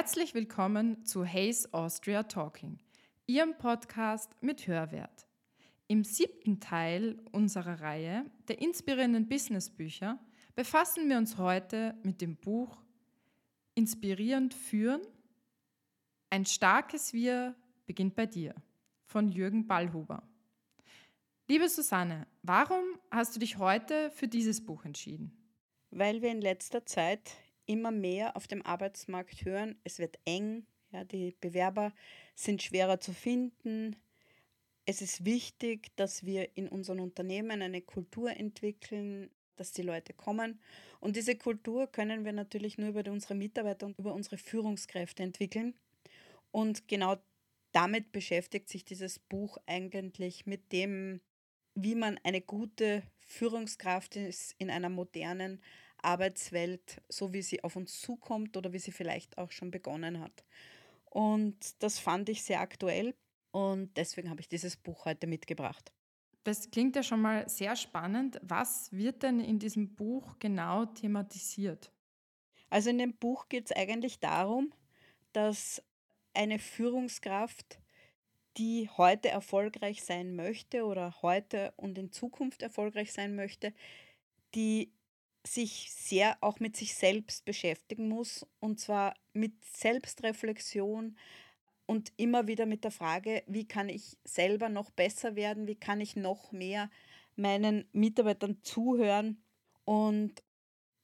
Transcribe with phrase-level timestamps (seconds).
[0.00, 2.78] Herzlich willkommen zu Hayes Austria Talking,
[3.26, 5.26] Ihrem Podcast mit Hörwert.
[5.88, 10.18] Im siebten Teil unserer Reihe der inspirierenden Businessbücher
[10.54, 12.82] befassen wir uns heute mit dem Buch
[13.74, 15.02] Inspirierend führen.
[16.30, 17.54] Ein starkes Wir
[17.84, 18.54] beginnt bei dir
[19.04, 20.22] von Jürgen Ballhuber.
[21.46, 25.36] Liebe Susanne, warum hast du dich heute für dieses Buch entschieden?
[25.90, 27.32] Weil wir in letzter Zeit
[27.70, 31.92] immer mehr auf dem Arbeitsmarkt hören, es wird eng, ja, die Bewerber
[32.34, 33.94] sind schwerer zu finden.
[34.86, 40.58] Es ist wichtig, dass wir in unseren Unternehmen eine Kultur entwickeln, dass die Leute kommen.
[40.98, 45.74] Und diese Kultur können wir natürlich nur über unsere Mitarbeiter und über unsere Führungskräfte entwickeln.
[46.50, 47.18] Und genau
[47.70, 51.20] damit beschäftigt sich dieses Buch eigentlich mit dem,
[51.74, 55.60] wie man eine gute Führungskraft ist in einer modernen
[56.02, 60.44] Arbeitswelt, so wie sie auf uns zukommt oder wie sie vielleicht auch schon begonnen hat.
[61.04, 63.14] Und das fand ich sehr aktuell
[63.50, 65.92] und deswegen habe ich dieses Buch heute mitgebracht.
[66.44, 68.40] Das klingt ja schon mal sehr spannend.
[68.42, 71.92] Was wird denn in diesem Buch genau thematisiert?
[72.70, 74.72] Also in dem Buch geht es eigentlich darum,
[75.32, 75.82] dass
[76.32, 77.79] eine Führungskraft,
[78.60, 83.72] die heute erfolgreich sein möchte oder heute und in Zukunft erfolgreich sein möchte,
[84.54, 84.92] die
[85.46, 88.46] sich sehr auch mit sich selbst beschäftigen muss.
[88.58, 91.16] Und zwar mit Selbstreflexion
[91.86, 96.02] und immer wieder mit der Frage, wie kann ich selber noch besser werden, wie kann
[96.02, 96.90] ich noch mehr
[97.36, 99.42] meinen Mitarbeitern zuhören
[99.86, 100.42] und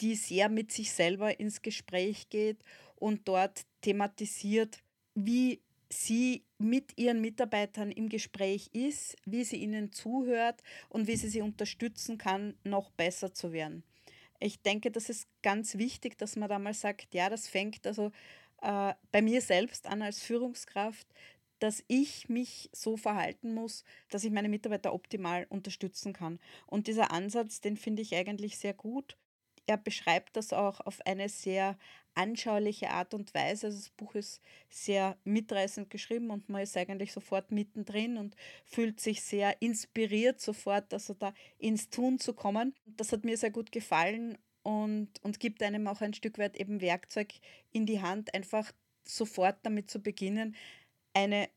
[0.00, 2.62] die sehr mit sich selber ins Gespräch geht
[2.94, 4.78] und dort thematisiert,
[5.14, 5.60] wie
[5.92, 11.42] sie mit ihren Mitarbeitern im Gespräch ist, wie sie ihnen zuhört und wie sie sie
[11.42, 13.82] unterstützen kann, noch besser zu werden
[14.40, 18.10] ich denke, das ist ganz wichtig, dass man da mal sagt, ja, das fängt also
[18.62, 21.06] äh, bei mir selbst an als Führungskraft,
[21.58, 26.40] dass ich mich so verhalten muss, dass ich meine Mitarbeiter optimal unterstützen kann.
[26.66, 29.18] Und dieser Ansatz, den finde ich eigentlich sehr gut.
[29.66, 31.78] Er beschreibt das auch auf eine sehr
[32.14, 33.68] anschauliche Art und Weise.
[33.68, 39.00] Also das Buch ist sehr mitreißend geschrieben und man ist eigentlich sofort mittendrin und fühlt
[39.00, 42.74] sich sehr inspiriert sofort, also da ins Tun zu kommen.
[42.86, 46.80] Das hat mir sehr gut gefallen und, und gibt einem auch ein Stück weit eben
[46.80, 47.32] Werkzeug
[47.72, 48.72] in die Hand, einfach
[49.04, 50.54] sofort damit zu beginnen,
[51.14, 51.48] eine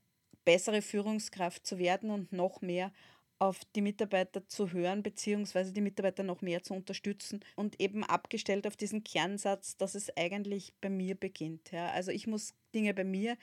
[0.45, 2.91] bessere Führungskraft zu werden und noch mehr
[3.43, 8.65] auf die Mitarbeiter zu hören, beziehungsweise die Mitarbeiter noch mehr zu unterstützen und eben abgestellt
[8.65, 11.71] auf diesen Kernsatz, dass es eigentlich bei mir beginnt.
[11.71, 11.89] Ja.
[11.91, 13.35] Also ich muss Dinge bei mir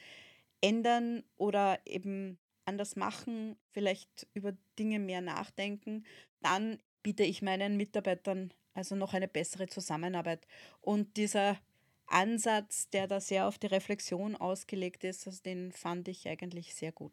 [0.62, 6.05] ändern oder eben anders machen, vielleicht über Dinge mehr nachdenken.
[6.41, 10.47] Dann biete ich meinen Mitarbeitern also noch eine bessere Zusammenarbeit.
[10.81, 11.59] Und dieser
[12.06, 16.93] Ansatz, der da sehr auf die Reflexion ausgelegt ist, also den fand ich eigentlich sehr
[16.93, 17.12] gut.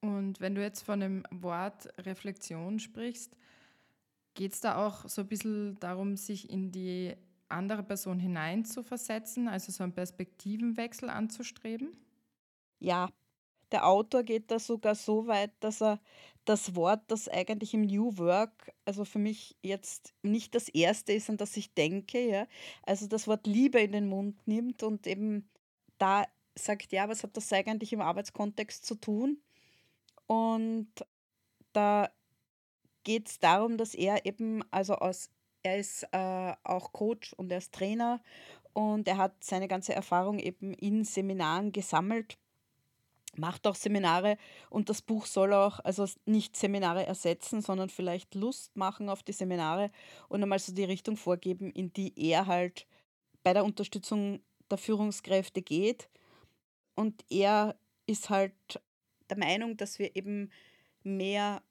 [0.00, 3.36] Und wenn du jetzt von dem Wort Reflexion sprichst,
[4.34, 7.14] geht es da auch so ein bisschen darum, sich in die
[7.48, 11.96] andere Person hineinzuversetzen, also so einen Perspektivenwechsel anzustreben?
[12.78, 13.10] Ja,
[13.72, 16.00] der Autor geht da sogar so weit, dass er
[16.44, 21.28] das Wort, das eigentlich im New Work, also für mich jetzt nicht das erste ist,
[21.30, 22.46] an das ich denke, ja,
[22.84, 25.50] also das Wort Liebe in den Mund nimmt und eben
[25.98, 26.26] da
[26.56, 29.40] sagt, ja, was hat das eigentlich im Arbeitskontext zu tun?
[30.26, 30.88] Und
[31.72, 32.10] da
[33.04, 35.30] geht es darum, dass er eben, also aus,
[35.62, 38.20] er ist äh, auch Coach und er ist Trainer
[38.72, 42.38] und er hat seine ganze Erfahrung eben in Seminaren gesammelt,
[43.36, 44.38] macht auch Seminare
[44.70, 49.32] und das Buch soll auch, also nicht Seminare ersetzen, sondern vielleicht Lust machen auf die
[49.32, 49.90] Seminare
[50.28, 52.86] und einmal so die Richtung vorgeben, in die er halt
[53.42, 56.08] bei der Unterstützung der Führungskräfte geht.
[56.96, 57.76] Und er
[58.06, 58.80] ist halt
[59.30, 60.50] der Meinung, dass wir eben
[61.02, 61.62] mehr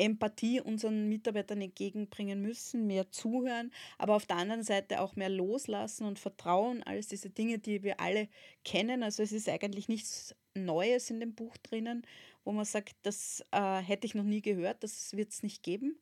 [0.00, 6.06] Empathie unseren Mitarbeitern entgegenbringen müssen, mehr zuhören, aber auf der anderen Seite auch mehr loslassen
[6.06, 8.28] und vertrauen, alles diese Dinge, die wir alle
[8.64, 9.02] kennen.
[9.02, 12.06] Also es ist eigentlich nichts Neues in dem Buch drinnen,
[12.44, 15.98] wo man sagt, das äh, hätte ich noch nie gehört, das wird es nicht geben.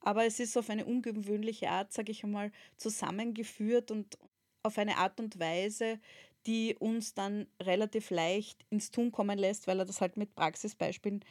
[0.00, 4.18] Aber es ist auf eine ungewöhnliche Art, sage ich einmal, zusammengeführt und
[4.62, 5.98] auf eine Art und Weise,
[6.48, 11.22] die uns dann relativ leicht ins Tun kommen lässt, weil er das halt mit Praxisbeispielen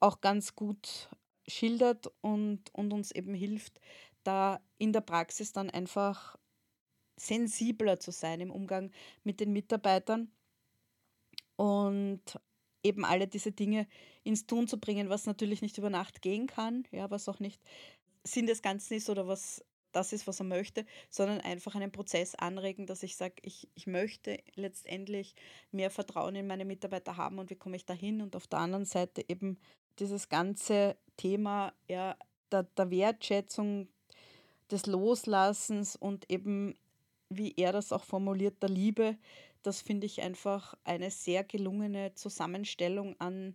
[0.00, 1.08] auch ganz gut
[1.46, 3.80] schildert und, und uns eben hilft,
[4.24, 6.36] da in der Praxis dann einfach
[7.16, 8.90] sensibler zu sein im Umgang
[9.22, 10.32] mit den Mitarbeitern
[11.54, 12.22] und
[12.82, 13.86] eben alle diese Dinge
[14.24, 17.62] ins Tun zu bringen, was natürlich nicht über Nacht gehen kann, ja, was auch nicht
[18.24, 19.64] Sinn des Ganzen ist oder was
[19.94, 23.86] das ist, was er möchte, sondern einfach einen Prozess anregen, dass ich sage, ich, ich
[23.86, 25.34] möchte letztendlich
[25.72, 28.20] mehr Vertrauen in meine Mitarbeiter haben und wie komme ich dahin?
[28.20, 29.58] Und auf der anderen Seite eben
[29.98, 32.16] dieses ganze Thema ja,
[32.50, 33.88] der, der Wertschätzung,
[34.70, 36.74] des Loslassens und eben,
[37.28, 39.16] wie er das auch formuliert, der Liebe,
[39.62, 43.54] das finde ich einfach eine sehr gelungene Zusammenstellung an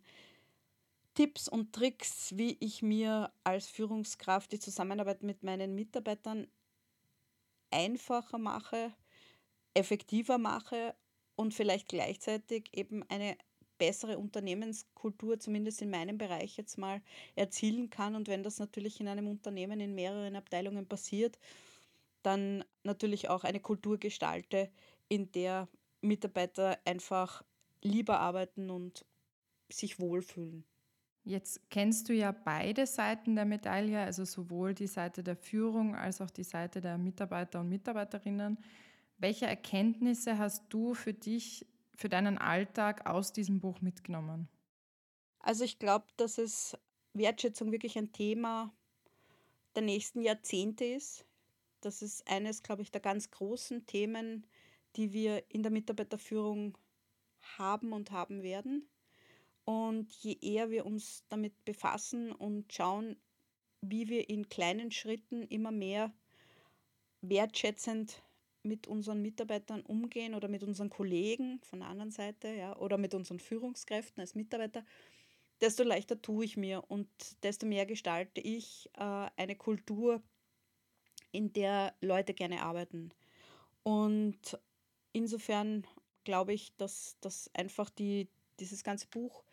[1.20, 6.48] Tipps und Tricks, wie ich mir als Führungskraft die Zusammenarbeit mit meinen Mitarbeitern
[7.72, 8.94] einfacher mache,
[9.74, 10.96] effektiver mache
[11.36, 13.38] und vielleicht gleichzeitig eben eine
[13.78, 17.02] bessere Unternehmenskultur, zumindest in meinem Bereich jetzt mal,
[17.36, 18.16] erzielen kann.
[18.16, 21.38] Und wenn das natürlich in einem Unternehmen in mehreren Abteilungen passiert,
[22.24, 24.72] dann natürlich auch eine Kultur gestalte,
[25.10, 25.68] in der
[26.00, 27.44] Mitarbeiter einfach
[27.82, 29.04] lieber arbeiten und
[29.68, 30.64] sich wohlfühlen.
[31.30, 36.22] Jetzt kennst du ja beide Seiten der Medaille, also sowohl die Seite der Führung als
[36.22, 38.58] auch die Seite der Mitarbeiter und Mitarbeiterinnen.
[39.20, 44.48] Welche Erkenntnisse hast du für dich für deinen Alltag aus diesem Buch mitgenommen?
[45.40, 46.76] Also ich glaube, dass es
[47.14, 48.74] Wertschätzung wirklich ein Thema
[49.76, 51.28] der nächsten Jahrzehnte ist.
[51.82, 54.48] Das ist eines, glaube ich, der ganz großen Themen,
[54.96, 56.76] die wir in der Mitarbeiterführung
[57.60, 58.90] haben und haben werden.
[59.70, 63.16] Und je eher wir uns damit befassen und schauen,
[63.82, 66.12] wie wir in kleinen Schritten immer mehr
[67.22, 68.24] wertschätzend
[68.64, 73.14] mit unseren Mitarbeitern umgehen oder mit unseren Kollegen von der anderen Seite ja, oder mit
[73.14, 74.84] unseren Führungskräften als Mitarbeiter,
[75.62, 77.08] desto leichter tue ich mir und
[77.44, 80.24] desto mehr gestalte ich äh, eine Kultur,
[81.32, 83.12] in der Leute gerne arbeiten.
[83.84, 84.60] Und
[85.14, 85.86] insofern
[86.24, 88.30] glaube ich, dass, dass einfach die,
[88.60, 89.44] dieses ganze Buch,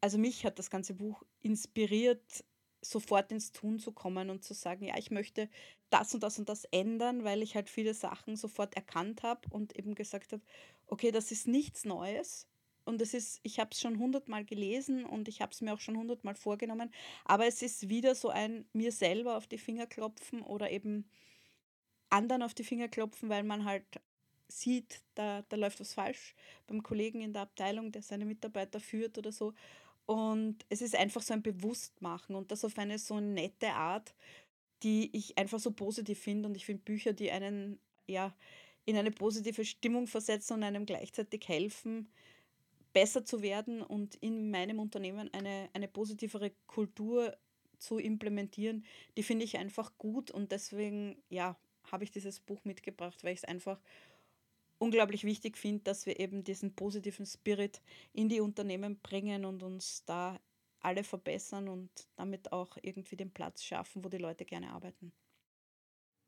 [0.00, 2.44] also mich hat das ganze Buch inspiriert,
[2.80, 5.48] sofort ins Tun zu kommen und zu sagen, ja, ich möchte
[5.90, 9.76] das und das und das ändern, weil ich halt viele Sachen sofort erkannt habe und
[9.76, 10.42] eben gesagt habe,
[10.86, 12.46] okay, das ist nichts Neues.
[12.84, 15.80] Und es ist, ich habe es schon hundertmal gelesen und ich habe es mir auch
[15.80, 16.90] schon hundertmal vorgenommen,
[17.26, 21.10] aber es ist wieder so ein mir selber auf die Finger klopfen oder eben
[22.08, 23.84] anderen auf die Finger klopfen, weil man halt
[24.48, 26.34] sieht, da, da läuft was falsch
[26.66, 29.54] beim Kollegen in der Abteilung, der seine Mitarbeiter führt oder so.
[30.06, 34.14] Und es ist einfach so ein Bewusstmachen und das auf eine so nette Art,
[34.82, 36.48] die ich einfach so positiv finde.
[36.48, 38.34] Und ich finde Bücher, die einen ja
[38.86, 42.10] in eine positive Stimmung versetzen und einem gleichzeitig helfen,
[42.94, 47.36] besser zu werden und in meinem Unternehmen eine, eine positivere Kultur
[47.78, 48.84] zu implementieren,
[49.16, 51.56] die finde ich einfach gut und deswegen ja,
[51.92, 53.80] habe ich dieses Buch mitgebracht, weil ich es einfach
[54.78, 57.80] unglaublich wichtig finde, dass wir eben diesen positiven Spirit
[58.12, 60.40] in die Unternehmen bringen und uns da
[60.80, 65.12] alle verbessern und damit auch irgendwie den Platz schaffen, wo die Leute gerne arbeiten.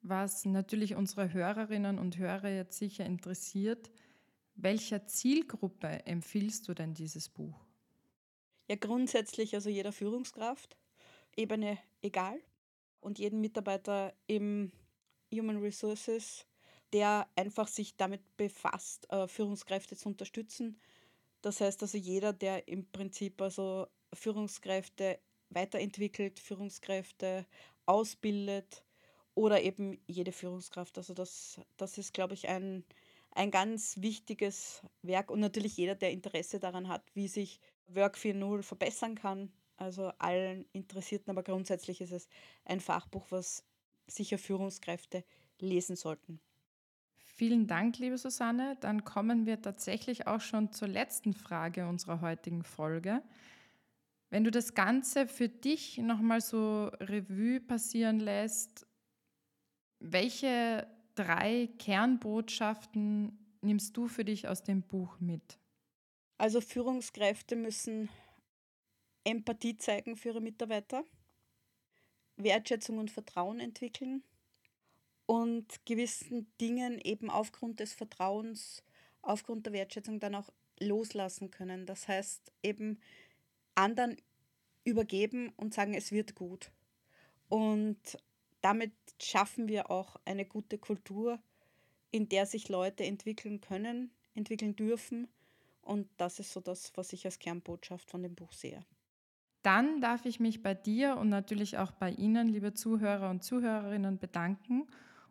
[0.03, 3.91] Was natürlich unsere Hörerinnen und Hörer jetzt sicher interessiert,
[4.55, 7.67] welcher Zielgruppe empfiehlst du denn dieses Buch?
[8.69, 10.77] Ja, grundsätzlich also jeder Führungskraft,
[11.37, 12.41] Ebene egal
[13.01, 14.73] und jeden Mitarbeiter im
[15.33, 16.47] Human Resources
[16.93, 20.81] der einfach sich damit befasst, äh, Führungskräfte zu unterstützen.
[21.43, 25.19] Das heißt also jeder, der im Prinzip also Führungskräfte
[25.51, 27.47] weiterentwickelt, Führungskräfte
[27.87, 28.85] ausbildet
[29.35, 30.99] oder eben jede Führungskraft.
[30.99, 32.85] Also das, das ist, glaube ich, ein,
[33.33, 38.63] ein ganz wichtiges Werk und natürlich jeder, der Interesse daran hat, wie sich Work 4.0
[38.63, 39.53] verbessern kann.
[39.77, 42.29] Also allen Interessierten, aber grundsätzlich ist es
[42.65, 43.65] ein Fachbuch, was
[44.07, 45.25] sicher Führungskräfte
[45.59, 46.41] lesen sollten.
[47.41, 48.77] Vielen Dank, liebe Susanne.
[48.81, 53.23] Dann kommen wir tatsächlich auch schon zur letzten Frage unserer heutigen Folge.
[54.29, 58.87] Wenn du das Ganze für dich nochmal so Revue passieren lässt,
[60.01, 65.59] welche drei Kernbotschaften nimmst du für dich aus dem Buch mit?
[66.37, 68.11] Also Führungskräfte müssen
[69.25, 71.05] Empathie zeigen für ihre Mitarbeiter,
[72.37, 74.25] Wertschätzung und Vertrauen entwickeln
[75.31, 78.83] und gewissen Dingen eben aufgrund des Vertrauens,
[79.23, 81.87] aufgrund der Wertschätzung dann auch loslassen können.
[81.87, 82.99] Das heißt eben
[83.77, 84.17] anderen
[84.83, 86.73] übergeben und sagen, es wird gut.
[87.49, 88.19] Und
[88.61, 88.91] damit
[89.23, 91.39] schaffen wir auch eine gute Kultur,
[92.11, 95.29] in der sich Leute entwickeln können, entwickeln dürfen.
[95.81, 98.85] Und das ist so das, was ich als Kernbotschaft von dem Buch sehe.
[99.63, 104.19] Dann darf ich mich bei dir und natürlich auch bei Ihnen, liebe Zuhörer und Zuhörerinnen,
[104.19, 104.89] bedanken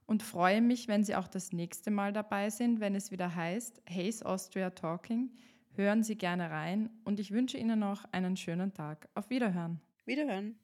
[0.09, 3.83] und freue mich, wenn Sie auch das nächste Mal dabei sind, wenn es wieder heißt
[3.87, 5.29] Hayes Austria Talking.
[5.75, 9.07] Hören Sie gerne rein und ich wünsche Ihnen noch einen schönen Tag.
[9.13, 9.79] Auf Wiederhören.
[10.05, 10.57] Wiederhören.